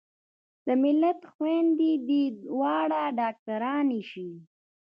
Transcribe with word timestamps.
د 0.65 0.67
ملت 0.83 1.19
خويندې 1.31 1.91
دې 2.07 2.23
واړه 2.59 3.03
ډاکترانې 3.19 4.01
شي 4.11 4.29